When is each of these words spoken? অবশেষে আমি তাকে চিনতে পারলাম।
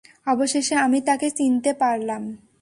অবশেষে 0.27 0.75
আমি 0.75 0.99
তাকে 1.01 1.27
চিনতে 1.29 1.71
পারলাম। 1.73 2.23